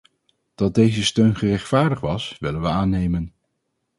Dat 0.55 0.75
deze 0.75 1.03
steun 1.03 1.35
gerechtvaardigd 1.35 2.01
was 2.01 2.37
willen 2.39 2.61
we 2.61 2.67
aannemen. 2.67 3.33